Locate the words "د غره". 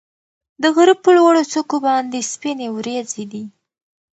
0.61-0.95